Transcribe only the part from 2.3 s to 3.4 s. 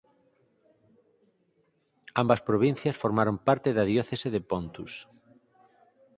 provincias formaron